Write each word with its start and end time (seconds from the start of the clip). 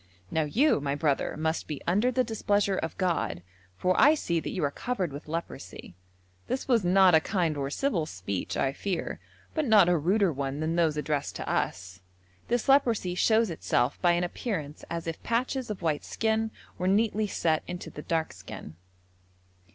Now 0.31 0.45
you, 0.45 0.81
my 0.81 0.95
brother, 0.95 1.37
must 1.37 1.67
be 1.67 1.79
under 1.85 2.09
the 2.09 2.23
displeasure 2.23 2.77
of 2.77 2.97
God, 2.97 3.43
for 3.77 3.93
I 4.01 4.15
see 4.15 4.39
that 4.39 4.49
you 4.49 4.63
are 4.63 4.71
covered 4.71 5.13
with 5.13 5.27
leprosy.' 5.27 5.93
This 6.47 6.67
was 6.67 6.83
not 6.83 7.13
a 7.13 7.19
kind 7.19 7.55
or 7.55 7.69
civil 7.69 8.07
speech, 8.07 8.57
I 8.57 8.73
fear, 8.73 9.19
but 9.53 9.67
not 9.67 9.87
a 9.89 9.95
ruder 9.99 10.33
one 10.33 10.59
than 10.59 10.75
those 10.75 10.97
addressed 10.97 11.35
to 11.35 11.47
us. 11.47 12.01
This 12.47 12.67
leprosy 12.67 13.13
shows 13.13 13.51
itself 13.51 14.01
by 14.01 14.13
an 14.13 14.23
appearance 14.23 14.83
as 14.89 15.05
if 15.05 15.21
patches 15.21 15.69
of 15.69 15.83
white 15.83 16.03
skin 16.03 16.49
were 16.79 16.87
neatly 16.87 17.27
set 17.27 17.61
into 17.67 17.91
the 17.91 18.01
dark 18.01 18.33
skin. 18.33 18.73